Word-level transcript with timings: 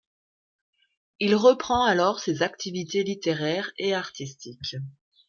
Il 1.19 1.35
reprend 1.35 1.83
alors 1.83 2.21
ses 2.21 2.41
activités 2.41 3.03
littéraires 3.03 3.69
et 3.77 3.93
artistiques. 3.93 4.75